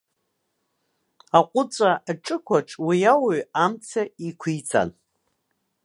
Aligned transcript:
Аҟәыҵәа 1.37 1.91
аҿықәаҿ 2.11 2.69
уи 2.85 2.97
ауаҩ 3.13 3.41
амца 3.63 4.01
еиқәиҵан. 4.23 4.89